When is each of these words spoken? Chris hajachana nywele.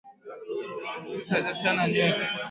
Chris 1.05 1.27
hajachana 1.31 1.83
nywele. 1.91 2.25